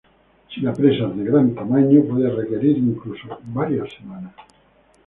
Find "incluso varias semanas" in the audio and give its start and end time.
2.79-4.33